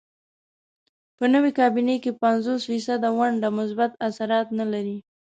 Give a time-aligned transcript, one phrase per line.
[1.17, 4.97] په نوې کابینې کې پنځوس فیصده ونډه مثبت اثرات نه لري.